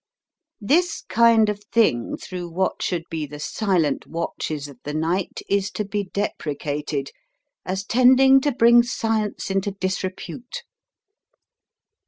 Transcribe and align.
This 0.59 1.03
kind 1.07 1.47
of 1.47 1.63
thing 1.65 2.17
through 2.17 2.49
what 2.49 2.81
should 2.81 3.03
be 3.11 3.27
the 3.27 3.39
silent 3.39 4.07
watches 4.07 4.67
of 4.67 4.79
the 4.83 4.95
night 4.95 5.41
is 5.47 5.69
to 5.73 5.85
be 5.85 6.05
deprecated, 6.11 7.11
as 7.67 7.85
tending 7.85 8.41
to 8.41 8.51
bring 8.51 8.81
science 8.81 9.51
into 9.51 9.69
disrepute. 9.69 10.63